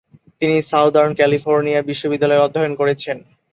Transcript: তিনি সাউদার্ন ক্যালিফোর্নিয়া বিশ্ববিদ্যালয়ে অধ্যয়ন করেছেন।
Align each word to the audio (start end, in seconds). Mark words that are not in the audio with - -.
তিনি 0.41 0.55
সাউদার্ন 0.69 1.11
ক্যালিফোর্নিয়া 1.19 1.81
বিশ্ববিদ্যালয়ে 1.89 2.43
অধ্যয়ন 2.45 2.73
করেছেন। 2.75 3.17